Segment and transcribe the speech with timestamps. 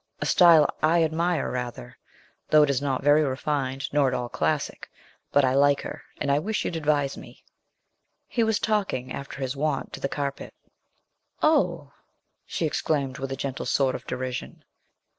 [0.19, 1.95] A style I admire rather,
[2.49, 4.89] though it is not very refined, nor at all classic.
[5.31, 7.43] But I like her, and I wish you'd advise me.'
[8.27, 10.55] He was talking, after his wont, to the carpet.
[11.43, 11.93] 'Oh?'
[12.47, 14.63] she exclaimed, with a gentle sort of derision.